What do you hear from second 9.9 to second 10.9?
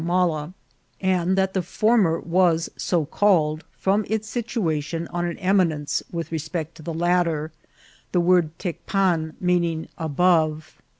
above."